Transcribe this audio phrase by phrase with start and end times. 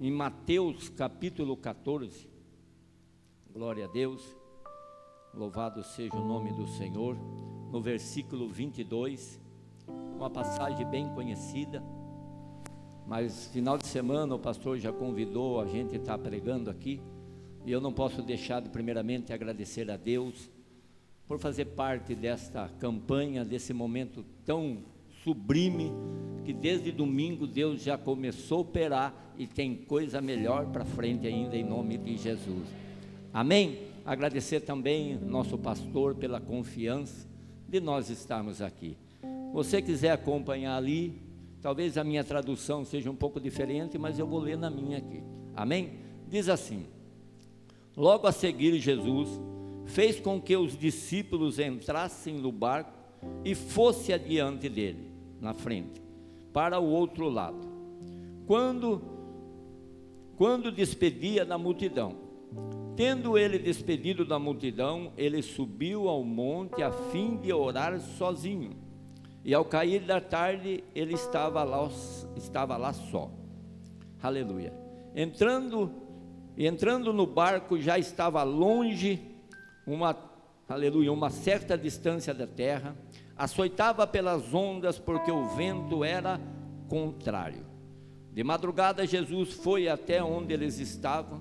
[0.00, 2.28] em Mateus capítulo 14.
[3.52, 4.36] Glória a Deus,
[5.32, 7.16] louvado seja o nome do Senhor.
[7.70, 9.40] No versículo 22,
[10.16, 11.82] uma passagem bem conhecida,
[13.06, 17.00] mas final de semana o pastor já convidou a gente a estar pregando aqui,
[17.64, 20.50] e eu não posso deixar de primeiramente agradecer a Deus
[21.26, 24.82] por fazer parte desta campanha, desse momento tão
[25.22, 25.90] sublime,
[26.44, 31.56] que desde domingo Deus já começou a operar e tem coisa melhor para frente ainda
[31.56, 32.66] em nome de Jesus.
[33.32, 33.78] Amém?
[34.04, 37.26] Agradecer também nosso pastor pela confiança
[37.68, 38.96] de nós estarmos aqui.
[39.52, 41.18] Você quiser acompanhar ali,
[41.62, 45.22] talvez a minha tradução seja um pouco diferente, mas eu vou ler na minha aqui.
[45.56, 45.92] Amém?
[46.28, 46.84] Diz assim:
[47.96, 49.40] Logo a seguir, Jesus
[49.86, 52.92] fez com que os discípulos entrassem no barco
[53.44, 56.02] e fosse adiante dele, na frente,
[56.54, 57.68] para o outro lado.
[58.46, 59.02] Quando
[60.36, 62.16] quando despedia da multidão,
[62.96, 68.70] tendo ele despedido da multidão, ele subiu ao monte a fim de orar sozinho.
[69.44, 71.88] E ao cair da tarde, ele estava lá,
[72.36, 73.30] estava lá só.
[74.20, 74.72] Aleluia.
[75.14, 75.92] Entrando,
[76.58, 79.20] entrando no barco, já estava longe
[79.86, 80.16] uma,
[80.68, 82.96] aleluia, uma certa distância da terra,
[83.36, 86.40] açoitava pelas ondas porque o vento era
[86.88, 87.66] contrário.
[88.32, 91.40] De madrugada, Jesus foi até onde eles estavam,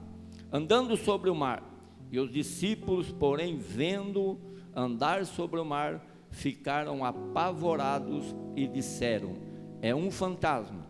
[0.52, 1.64] andando sobre o mar,
[2.12, 4.40] e os discípulos, porém, vendo
[4.76, 9.34] andar sobre o mar, ficaram apavorados e disseram:
[9.82, 10.86] É um fantasma.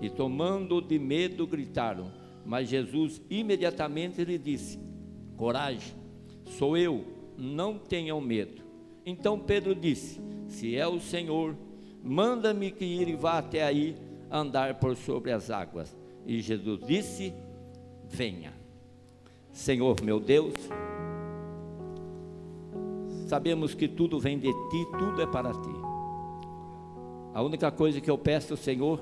[0.00, 2.12] E tomando de medo, gritaram.
[2.46, 4.78] Mas Jesus imediatamente lhe disse:
[5.36, 5.98] Coragem,
[6.56, 7.04] Sou eu,
[7.36, 8.62] não tenham medo.
[9.04, 11.54] Então Pedro disse: Se é o Senhor,
[12.02, 13.96] manda-me que ir e vá até aí
[14.30, 15.96] andar por sobre as águas.
[16.26, 17.32] E Jesus disse:
[18.04, 18.52] Venha.
[19.52, 20.54] Senhor meu Deus,
[23.26, 25.74] sabemos que tudo vem de ti, tudo é para ti.
[27.34, 29.00] A única coisa que eu peço, Senhor,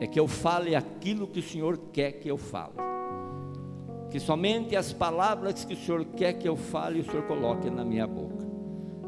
[0.00, 2.92] é que eu fale aquilo que o Senhor quer que eu fale
[4.12, 7.82] que somente as palavras que o Senhor quer que eu fale, o Senhor coloque na
[7.82, 8.41] minha boca.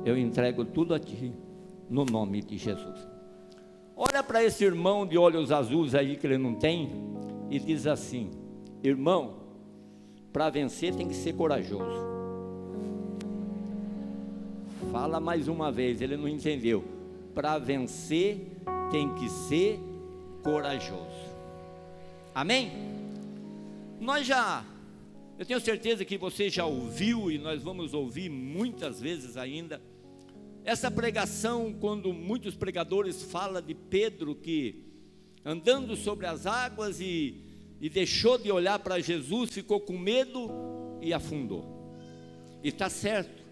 [0.04, 1.32] Eu entrego tudo a Ti,
[1.88, 3.08] no nome de Jesus.
[3.96, 6.90] Olha para esse irmão de olhos azuis aí que ele não tem,
[7.50, 8.30] e diz assim:
[8.82, 9.36] Irmão,
[10.32, 12.04] para vencer tem que ser corajoso.
[14.92, 16.84] Fala mais uma vez, ele não entendeu.
[17.34, 18.46] Para vencer
[18.90, 19.80] tem que ser
[20.42, 21.34] corajoso.
[22.34, 22.72] Amém?
[24.00, 24.64] Nós já
[25.36, 29.82] eu tenho certeza que você já ouviu e nós vamos ouvir muitas vezes ainda
[30.64, 34.82] essa pregação quando muitos pregadores falam de Pedro que
[35.44, 37.42] andando sobre as águas e,
[37.82, 40.50] e deixou de olhar para Jesus, ficou com medo
[41.02, 41.92] e afundou.
[42.62, 43.44] E está certo.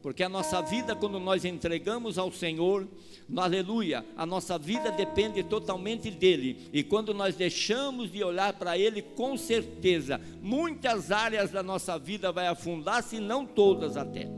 [0.00, 2.88] Porque a nossa vida, quando nós entregamos ao Senhor,
[3.28, 6.68] no aleluia, a nossa vida depende totalmente dEle.
[6.72, 12.32] E quando nós deixamos de olhar para Ele, com certeza, muitas áreas da nossa vida
[12.32, 14.28] vai afundar, se não todas até.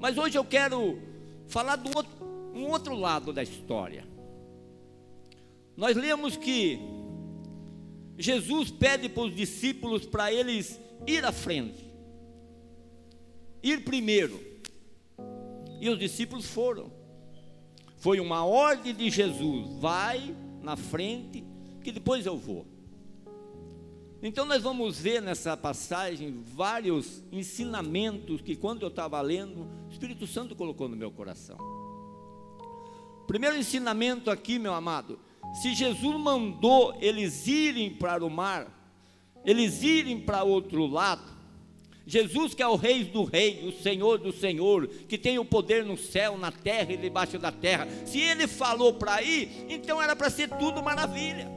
[0.00, 1.11] Mas hoje eu quero
[1.52, 2.12] falar do outro,
[2.54, 4.06] um outro lado da história.
[5.76, 6.78] Nós lemos que
[8.18, 11.84] Jesus pede para os discípulos para eles ir à frente,
[13.62, 14.40] ir primeiro.
[15.78, 16.90] E os discípulos foram.
[17.98, 21.44] Foi uma ordem de Jesus: vai na frente,
[21.82, 22.66] que depois eu vou.
[24.22, 30.56] Então nós vamos ver nessa passagem vários ensinamentos que quando eu estava lendo, Espírito Santo
[30.56, 31.56] colocou no meu coração.
[33.24, 35.16] Primeiro ensinamento aqui, meu amado,
[35.62, 38.66] se Jesus mandou eles irem para o mar,
[39.44, 41.22] eles irem para outro lado,
[42.04, 45.84] Jesus, que é o Rei do Rei, o Senhor do Senhor, que tem o poder
[45.84, 47.86] no céu, na terra e debaixo da terra.
[48.04, 51.48] Se ele falou para ir, então era para ser tudo maravilha.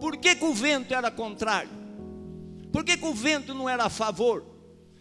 [0.00, 1.70] Por que, que o vento era contrário?
[2.72, 4.57] Por que, que o vento não era a favor?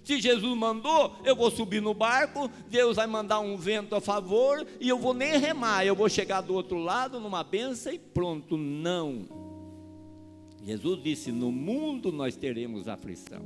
[0.08, 4.66] Se Jesus mandou, eu vou subir no barco, Deus vai mandar um vento a favor
[4.80, 8.56] e eu vou nem remar, eu vou chegar do outro lado numa benção e pronto.
[8.56, 9.26] Não.
[10.64, 13.42] Jesus disse: No mundo nós teremos aflição.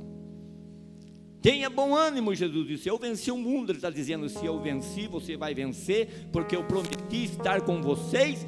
[1.40, 2.88] Tenha bom ânimo, Jesus disse.
[2.88, 3.72] Eu venci o mundo.
[3.72, 8.46] Ele está dizendo: se eu venci, você vai vencer, porque eu prometi estar com vocês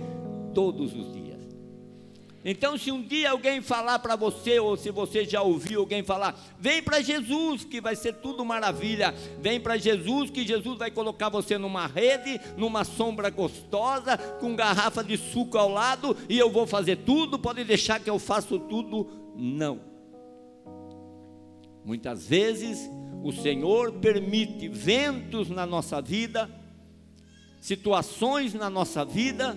[0.54, 1.23] todos os dias.
[2.44, 6.38] Então, se um dia alguém falar para você, ou se você já ouviu alguém falar,
[6.60, 9.14] vem para Jesus, que vai ser tudo maravilha.
[9.40, 15.02] Vem para Jesus, que Jesus vai colocar você numa rede, numa sombra gostosa, com garrafa
[15.02, 17.38] de suco ao lado, e eu vou fazer tudo.
[17.38, 19.08] Pode deixar que eu faço tudo.
[19.34, 19.80] Não.
[21.82, 22.78] Muitas vezes
[23.22, 26.50] o Senhor permite ventos na nossa vida,
[27.58, 29.56] situações na nossa vida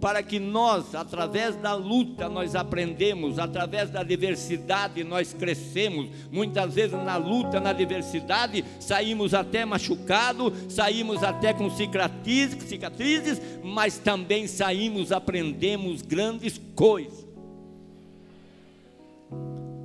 [0.00, 6.08] para que nós, através da luta, nós aprendemos, através da diversidade nós crescemos.
[6.30, 13.98] Muitas vezes na luta, na diversidade, saímos até machucados, saímos até com cicatrizes, cicatrizes, mas
[13.98, 17.26] também saímos, aprendemos grandes coisas.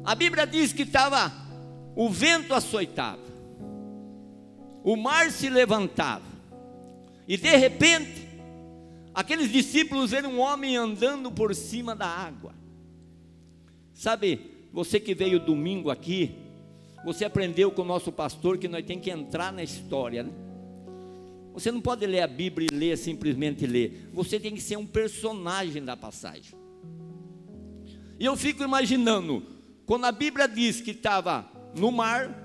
[0.05, 1.31] A Bíblia diz que estava
[1.95, 3.21] o vento açoitava,
[4.83, 6.25] o mar se levantava,
[7.27, 8.22] e de repente
[9.13, 12.53] Aqueles discípulos viram um homem andando por cima da água.
[13.93, 14.39] Sabe,
[14.71, 16.35] você que veio domingo aqui,
[17.05, 20.31] você aprendeu com o nosso pastor que nós tem que entrar na história, né?
[21.53, 24.09] Você não pode ler a Bíblia e ler simplesmente ler.
[24.11, 26.57] Você tem que ser um personagem da passagem.
[28.19, 29.43] E eu fico imaginando,
[29.85, 32.42] quando a Bíblia diz que estava no mar,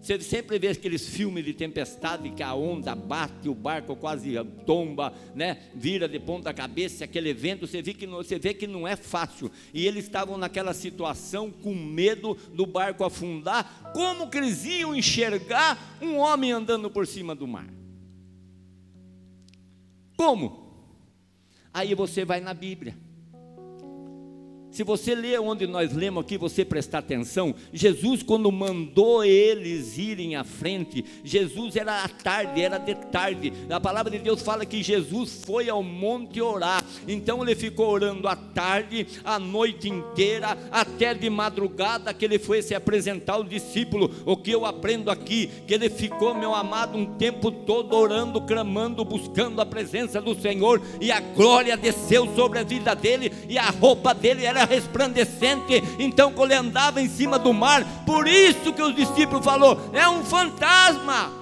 [0.00, 4.34] você sempre vê aqueles filmes de tempestade que a onda bate, o barco quase
[4.64, 5.58] tomba, né?
[5.74, 8.94] vira de ponta cabeça, aquele evento, você vê, que não, você vê que não é
[8.94, 9.50] fácil.
[9.74, 13.90] E eles estavam naquela situação com medo do barco afundar.
[13.92, 17.68] Como que eles iam enxergar um homem andando por cima do mar?
[20.16, 20.68] Como?
[21.72, 23.07] Aí você vai na Bíblia.
[24.78, 30.36] Se você ler onde nós lemos aqui, você prestar atenção, Jesus, quando mandou eles irem
[30.36, 33.52] à frente, Jesus era à tarde, era de tarde.
[33.68, 38.28] A palavra de Deus fala que Jesus foi ao monte orar, então ele ficou orando
[38.28, 44.08] à tarde, a noite inteira, até de madrugada, que ele foi se apresentar ao discípulo.
[44.24, 49.04] O que eu aprendo aqui, que ele ficou, meu amado, um tempo todo orando, clamando,
[49.04, 53.70] buscando a presença do Senhor, e a glória desceu sobre a vida dele, e a
[53.70, 58.82] roupa dele era resplandecente, então quando ele andava em cima do mar, por isso que
[58.82, 61.37] os discípulos falou, é um fantasma.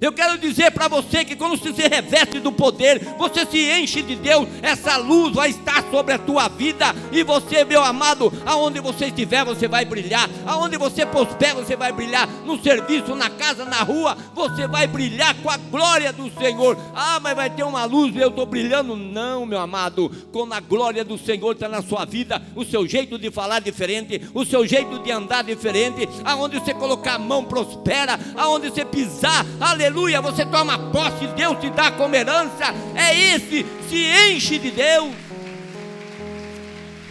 [0.00, 4.00] Eu quero dizer para você que quando você se reveste do poder, você se enche
[4.00, 8.78] de Deus, essa luz vai estar sobre a tua vida, e você, meu amado, aonde
[8.78, 13.64] você estiver, você vai brilhar, aonde você prospera, você vai brilhar, no serviço, na casa,
[13.64, 16.78] na rua, você vai brilhar com a glória do Senhor.
[16.94, 18.94] Ah, mas vai ter uma luz, eu estou brilhando.
[18.94, 23.18] Não, meu amado, quando a glória do Senhor está na sua vida, o seu jeito
[23.18, 28.18] de falar diferente, o seu jeito de andar diferente, aonde você colocar a mão prospera,
[28.36, 33.64] aonde você pisar, aleluia aleluia, você toma posse, Deus te dá como herança, é esse,
[33.88, 33.96] se
[34.30, 35.14] enche de Deus,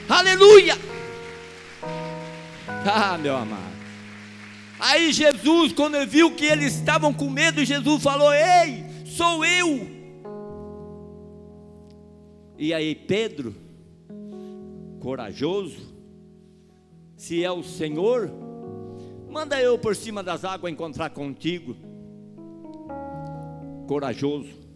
[0.07, 0.77] aleluia.
[2.85, 3.75] Ah, meu amado.
[4.79, 9.87] Aí Jesus, quando ele viu que eles estavam com medo, Jesus falou: Ei, sou eu.
[12.57, 13.55] E aí Pedro,
[14.99, 15.93] corajoso,
[17.17, 18.31] se é o Senhor,
[19.29, 21.75] manda eu por cima das águas encontrar contigo
[23.87, 24.66] corajoso.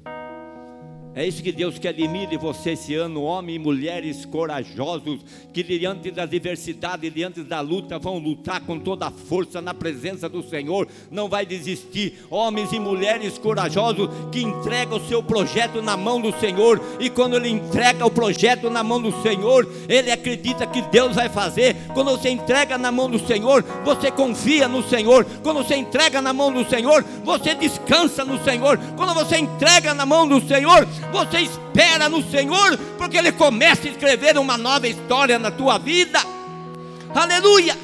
[1.14, 4.26] É isso que Deus quer de mim e de você esse ano, homens e mulheres
[4.26, 5.20] corajosos,
[5.52, 10.30] que diante da diversidade, diante da luta, vão lutar com toda a força na presença
[10.30, 12.26] do Senhor, não vai desistir.
[12.30, 17.36] Homens e mulheres corajosos que entregam o seu projeto na mão do Senhor, e quando
[17.36, 21.76] ele entrega o projeto na mão do Senhor, ele acredita que Deus vai fazer.
[21.94, 25.26] Quando você entrega na mão do Senhor, você confia no Senhor.
[25.44, 28.80] Quando você entrega na mão do Senhor, você descansa no Senhor.
[28.96, 33.92] Quando você entrega na mão do Senhor, você espera no Senhor, porque Ele começa a
[33.92, 36.20] escrever uma nova história na tua vida.
[37.14, 37.76] Aleluia!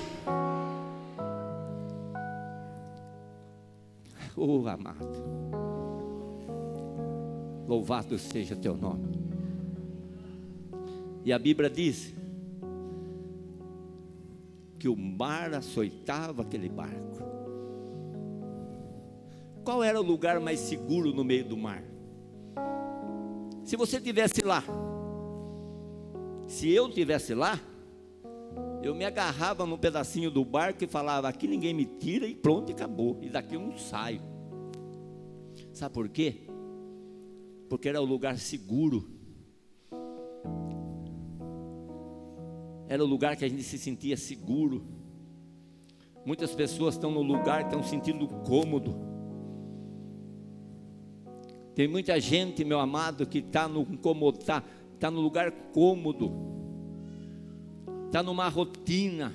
[4.36, 5.08] Oh, amado,
[7.68, 9.18] louvado seja teu nome.
[11.26, 12.14] E a Bíblia diz
[14.80, 17.18] que o mar açoitava aquele barco.
[19.64, 21.84] Qual era o lugar mais seguro no meio do mar?
[23.68, 24.64] Se você tivesse lá,
[26.48, 27.60] se eu tivesse lá,
[28.82, 32.72] eu me agarrava num pedacinho do barco e falava: aqui ninguém me tira e pronto,
[32.72, 33.20] acabou.
[33.22, 34.22] E daqui eu não saio.
[35.74, 36.48] Sabe por quê?
[37.68, 39.06] Porque era o lugar seguro.
[42.88, 44.88] Era o lugar que a gente se sentia seguro.
[46.26, 49.07] Muitas pessoas estão no lugar, estão sentindo cômodo
[51.78, 53.86] tem muita gente, meu amado, que está no,
[54.44, 54.64] tá,
[55.00, 56.34] tá no lugar cômodo.
[58.08, 59.32] está numa rotina,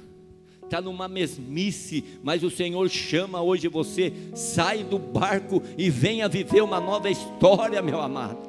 [0.65, 6.65] está numa mesmice, mas o Senhor chama hoje você, sai do barco e venha viver
[6.65, 8.41] uma nova história, meu amado.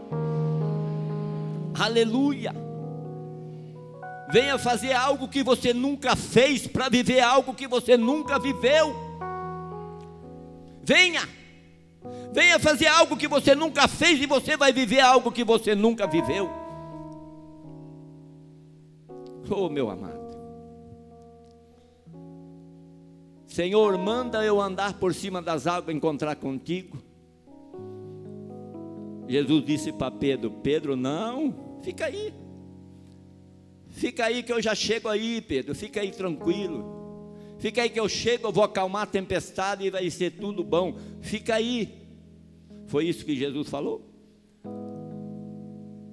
[1.80, 2.52] Aleluia.
[4.32, 8.96] Venha fazer algo que você nunca fez para viver algo que você nunca viveu.
[10.84, 11.43] Venha.
[12.32, 16.08] Venha fazer algo que você nunca fez e você vai viver algo que você nunca
[16.08, 16.50] viveu.
[19.50, 20.24] Oh, meu amado.
[23.46, 26.98] Senhor, manda eu andar por cima das águas encontrar contigo.
[29.28, 32.34] Jesus disse para Pedro: Pedro, não, fica aí.
[33.90, 35.76] Fica aí que eu já chego aí, Pedro.
[35.76, 37.03] Fica aí tranquilo.
[37.64, 40.98] Fica aí que eu chego, eu vou acalmar a tempestade e vai ser tudo bom.
[41.22, 41.98] Fica aí.
[42.88, 44.06] Foi isso que Jesus falou?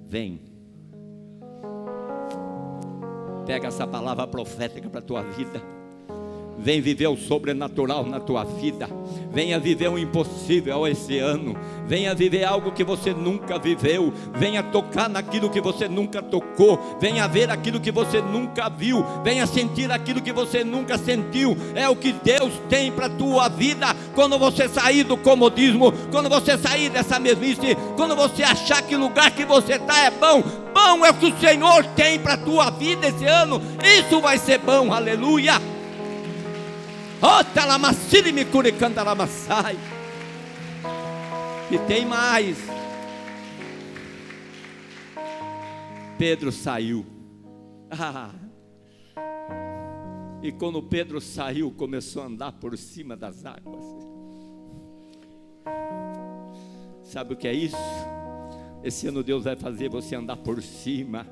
[0.07, 0.39] Vem.
[3.45, 5.61] Pega essa palavra profética para a tua vida.
[6.61, 8.87] Vem viver o sobrenatural na tua vida.
[9.31, 11.57] Venha viver o impossível esse ano.
[11.87, 14.13] Venha viver algo que você nunca viveu.
[14.35, 16.97] Venha tocar naquilo que você nunca tocou.
[16.99, 19.03] Venha ver aquilo que você nunca viu.
[19.23, 21.57] Venha sentir aquilo que você nunca sentiu.
[21.73, 23.95] É o que Deus tem para a tua vida.
[24.13, 28.99] Quando você sair do comodismo, quando você sair dessa mesmice, quando você achar que o
[28.99, 32.37] lugar que você está é bom, bom é o que o Senhor tem para a
[32.37, 33.59] tua vida esse ano.
[33.99, 35.80] Isso vai ser bom, aleluia.
[41.69, 42.57] E tem mais.
[46.17, 47.05] Pedro saiu.
[50.43, 53.85] E quando Pedro saiu, começou a andar por cima das águas.
[57.03, 57.77] Sabe o que é isso?
[58.83, 61.27] Esse ano Deus vai fazer você andar por cima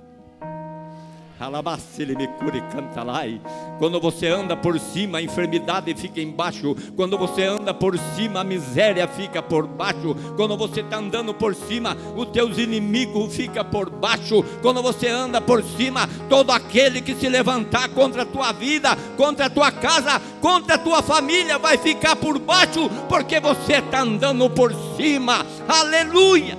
[3.79, 6.75] quando você anda por cima, a enfermidade fica embaixo.
[6.97, 10.13] Quando você anda por cima, a miséria fica por baixo.
[10.35, 14.43] Quando você está andando por cima, os teus inimigos ficam por baixo.
[14.61, 19.45] Quando você anda por cima, todo aquele que se levantar contra a tua vida, contra
[19.45, 24.49] a tua casa, contra a tua família, vai ficar por baixo, porque você está andando
[24.49, 25.45] por cima.
[25.69, 26.57] Aleluia!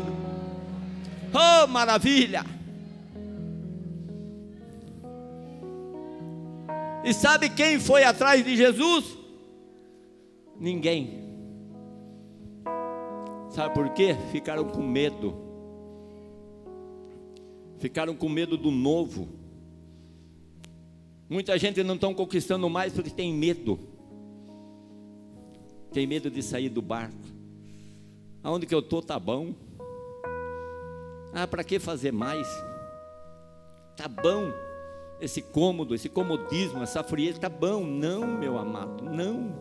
[1.35, 2.60] Oh, maravilha!
[7.03, 9.17] E sabe quem foi atrás de Jesus?
[10.59, 11.31] Ninguém.
[13.51, 14.15] Sabe por quê?
[14.31, 15.35] Ficaram com medo.
[17.79, 19.29] Ficaram com medo do novo.
[21.29, 23.81] Muita gente não está conquistando mais porque tem medo.
[25.93, 27.17] Tem medo de sair do barco.
[28.43, 29.55] Aonde que eu estou tá bom.
[31.33, 32.47] Ah, para que fazer mais?
[33.97, 34.53] Tá bom
[35.21, 37.85] esse cômodo, esse comodismo, essa frieza, está bom.
[37.85, 39.55] Não, meu amado, não.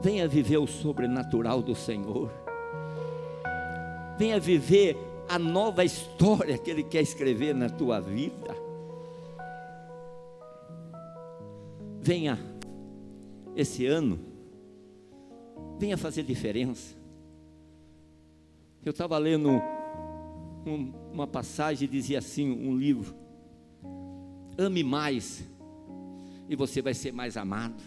[0.00, 2.30] Venha viver o sobrenatural do Senhor.
[4.18, 4.96] Venha viver
[5.28, 8.54] a nova história que Ele quer escrever na tua vida.
[12.00, 12.38] Venha
[13.56, 14.18] esse ano,
[15.78, 16.94] venha fazer diferença.
[18.84, 19.62] Eu estava lendo
[20.66, 23.14] uma passagem dizia assim, um livro:
[24.58, 25.44] ame mais
[26.48, 27.82] e você vai ser mais amado.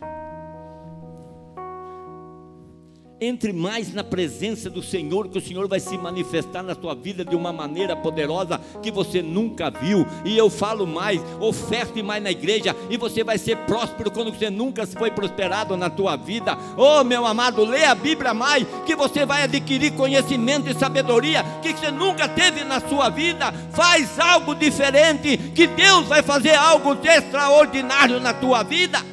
[3.19, 7.25] Entre mais na presença do Senhor, que o Senhor vai se manifestar na tua vida
[7.25, 10.05] de uma maneira poderosa que você nunca viu.
[10.23, 14.51] E eu falo mais, oferte mais na igreja e você vai ser próspero quando você
[14.51, 16.55] nunca foi prosperado na tua vida.
[16.77, 21.73] Oh, meu amado, lê a Bíblia mais, que você vai adquirir conhecimento e sabedoria que
[21.73, 23.51] você nunca teve na sua vida.
[23.71, 29.03] Faz algo diferente, que Deus vai fazer algo extraordinário na tua vida.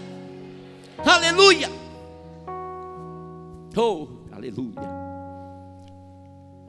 [1.07, 1.84] Aleluia!
[3.77, 4.81] Oh, aleluia.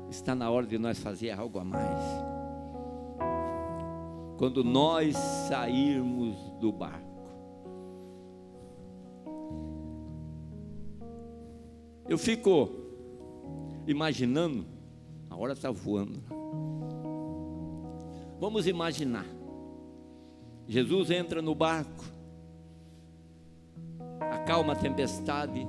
[0.09, 1.99] Está na hora de nós fazer algo a mais.
[4.37, 5.15] Quando nós
[5.47, 7.05] sairmos do barco.
[12.09, 12.69] Eu fico
[13.85, 14.65] imaginando,
[15.29, 16.23] a hora está voando.
[18.39, 19.25] Vamos imaginar.
[20.67, 22.03] Jesus entra no barco,
[24.31, 25.67] acalma a tempestade,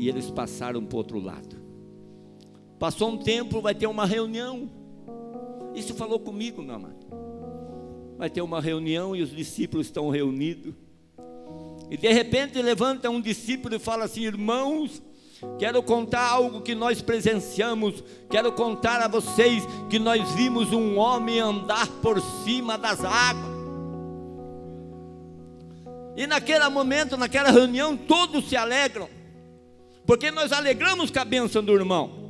[0.00, 1.60] e eles passaram para o outro lado.
[2.78, 4.70] Passou um tempo, vai ter uma reunião.
[5.74, 7.06] Isso falou comigo, meu amado.
[8.16, 10.72] Vai ter uma reunião e os discípulos estão reunidos.
[11.90, 15.02] E de repente levanta um discípulo e fala assim: Irmãos,
[15.58, 18.04] Quero contar algo que nós presenciamos.
[18.28, 23.60] Quero contar a vocês que nós vimos um homem andar por cima das águas.
[26.14, 29.08] E naquele momento, naquela reunião, todos se alegram,
[30.06, 32.20] porque nós alegramos com a bênção do irmão.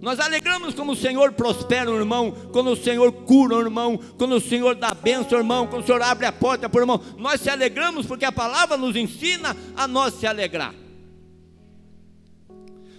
[0.00, 4.36] Nós alegramos como o Senhor prospera o irmão, quando o Senhor cura o irmão, quando
[4.36, 7.00] o Senhor dá bênção ao irmão, quando o Senhor abre a porta para o irmão.
[7.18, 10.74] Nós se alegramos porque a palavra nos ensina a nós se alegrar.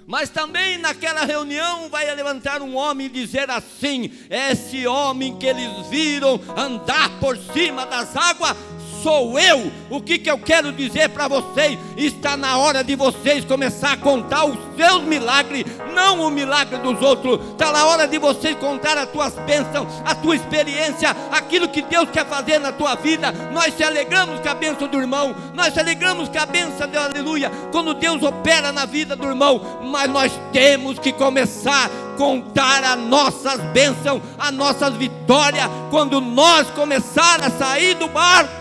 [0.05, 5.87] Mas também naquela reunião vai levantar um homem e dizer assim: esse homem que eles
[5.89, 8.55] viram andar por cima das águas
[9.01, 9.71] sou eu.
[9.89, 11.77] O que, que eu quero dizer para vocês?
[11.97, 17.01] Está na hora de vocês começar a contar os seus milagres, não o milagre dos
[17.01, 17.39] outros.
[17.51, 22.09] Está na hora de vocês contar as tuas bênçãos, a tua experiência, aquilo que Deus
[22.09, 23.31] quer fazer na tua vida.
[23.51, 26.97] Nós se alegramos com a bênção do irmão, nós se alegramos com a bênção de
[26.97, 32.83] aleluia, quando Deus opera na vida do irmão, mas nós temos que começar a contar
[32.83, 38.60] as nossas bênçãos, as nossas vitórias, quando nós começar a sair do barco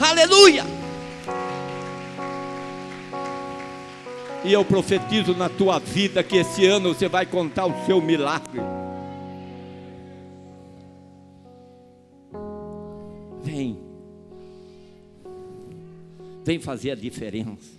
[0.00, 0.64] Aleluia!
[4.44, 8.60] E eu profetizo na tua vida que esse ano você vai contar o seu milagre.
[13.42, 13.78] Vem.
[16.44, 17.76] Vem fazer a diferença.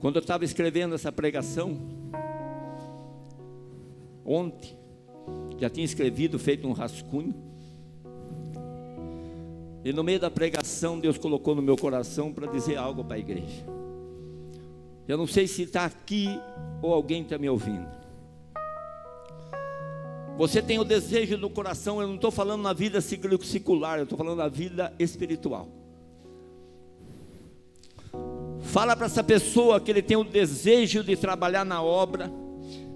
[0.00, 1.78] Quando eu estava escrevendo essa pregação,
[4.24, 4.76] ontem,
[5.58, 7.49] já tinha escrevido, feito um rascunho.
[9.84, 13.18] E no meio da pregação, Deus colocou no meu coração para dizer algo para a
[13.18, 13.64] igreja.
[15.08, 16.28] Eu não sei se está aqui
[16.82, 17.88] ou alguém está me ouvindo.
[20.36, 24.16] Você tem o desejo no coração, eu não estou falando na vida secular, eu estou
[24.16, 25.68] falando na vida espiritual.
[28.60, 32.30] Fala para essa pessoa que ele tem o desejo de trabalhar na obra,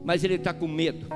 [0.05, 1.07] mas ele está com medo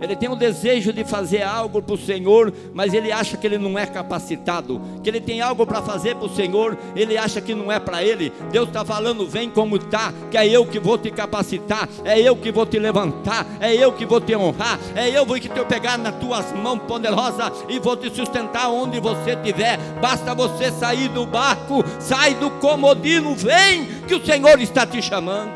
[0.00, 3.58] ele tem um desejo de fazer algo para o Senhor, mas ele acha que ele
[3.58, 7.54] não é capacitado, que ele tem algo para fazer para o Senhor, ele acha que
[7.54, 8.32] não é para ele.
[8.50, 12.36] Deus está falando: vem como está, que é eu que vou te capacitar, é eu
[12.36, 15.98] que vou te levantar, é eu que vou te honrar, é eu que te pegar
[15.98, 19.78] nas tuas mãos poderosas e vou te sustentar onde você estiver.
[20.00, 25.50] Basta você sair do barco, sai do comodino, vem, que o Senhor está te chamando.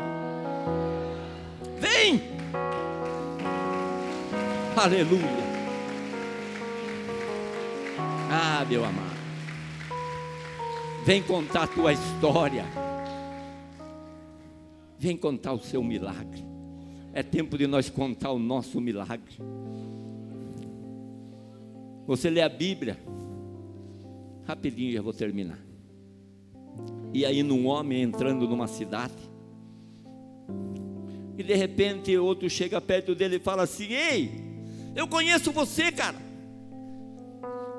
[1.79, 2.30] Vem.
[4.75, 5.51] Aleluia.
[8.29, 9.11] Ah, meu amado.
[11.05, 12.65] Vem contar a tua história.
[14.97, 16.43] Vem contar o seu milagre.
[17.13, 19.37] É tempo de nós contar o nosso milagre.
[22.07, 22.97] Você lê a Bíblia.
[24.45, 25.59] Rapidinho já vou terminar.
[27.13, 29.13] E aí num homem entrando numa cidade.
[31.37, 34.40] E de repente outro chega perto dele e fala assim: Ei,
[34.95, 36.15] eu conheço você, cara.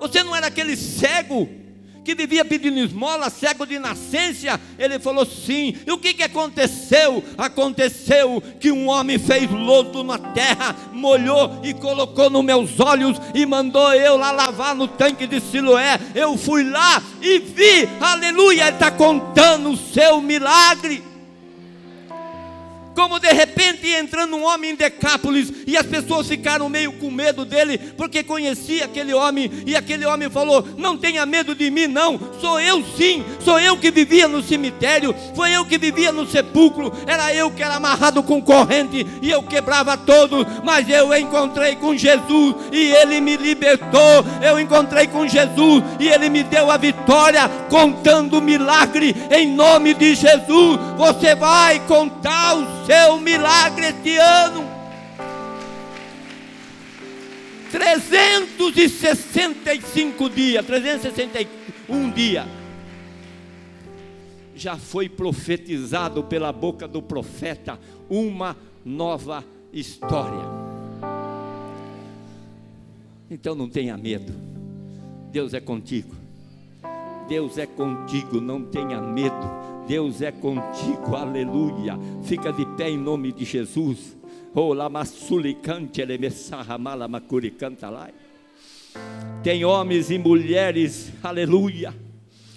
[0.01, 1.49] Você não era aquele cego
[2.05, 4.61] que vivia pedindo esmola, cego de nascença?
[4.79, 5.77] Ele falou sim.
[5.87, 7.23] E o que, que aconteceu?
[7.39, 13.47] Aconteceu que um homem fez lodo na terra, molhou e colocou nos meus olhos e
[13.47, 16.01] mandou eu lá lavar no tanque de Siloé.
[16.15, 21.12] Eu fui lá e vi, aleluia, ele está contando o seu milagre
[22.95, 27.45] como de repente entrando um homem em Decápolis e as pessoas ficaram meio com medo
[27.45, 32.19] dele, porque conhecia aquele homem, e aquele homem falou: Não tenha medo de mim, não,
[32.41, 36.93] sou eu sim, sou eu que vivia no cemitério, foi eu que vivia no sepulcro,
[37.07, 41.97] era eu que era amarrado com corrente e eu quebrava todos, mas eu encontrei com
[41.97, 47.49] Jesus e ele me libertou, eu encontrei com Jesus e ele me deu a vitória,
[47.69, 50.79] contando o milagre em nome de Jesus.
[50.97, 54.71] Você vai contar os seu milagre este ano.
[57.71, 62.47] 365 dias, 361 dias,
[64.55, 69.43] já foi profetizado pela boca do profeta uma nova
[69.73, 70.45] história.
[73.31, 74.35] Então não tenha medo,
[75.31, 76.15] Deus é contigo,
[77.27, 79.72] Deus é contigo, não tenha medo.
[79.87, 81.99] Deus é contigo, aleluia.
[82.23, 84.17] Fica de pé em nome de Jesus.
[84.55, 84.75] Oh,
[89.43, 91.95] Tem homens e mulheres, aleluia,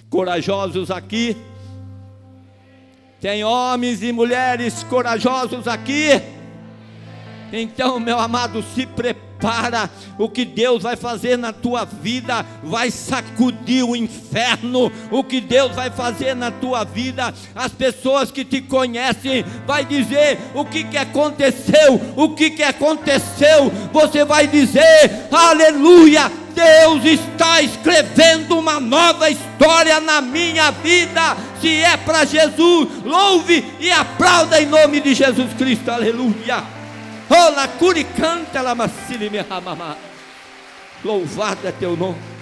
[0.10, 1.36] corajosos aqui.
[3.22, 6.35] Tem homens e mulheres corajosos aqui.
[7.62, 9.90] Então, meu amado, se prepara.
[10.18, 14.92] O que Deus vai fazer na tua vida vai sacudir o inferno.
[15.12, 20.40] O que Deus vai fazer na tua vida, as pessoas que te conhecem vai dizer
[20.54, 23.72] o que que aconteceu, o que que aconteceu.
[23.92, 26.32] Você vai dizer: "Aleluia!
[26.56, 31.36] Deus está escrevendo uma nova história na minha vida.
[31.60, 35.92] Se é para Jesus, louve e aplauda em nome de Jesus Cristo.
[35.92, 36.75] Aleluia.
[37.30, 39.46] Ola curi canta la massili me
[41.04, 42.35] Louvado é teu nome.